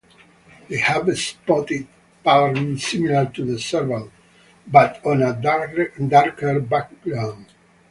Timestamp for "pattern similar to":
2.23-3.45